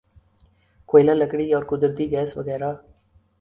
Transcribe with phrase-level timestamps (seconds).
[0.89, 2.71] کوئلہ لکڑی اور قدرتی گیس وغیرہ